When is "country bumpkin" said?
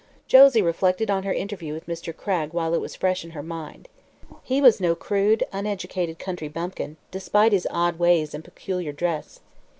6.17-6.97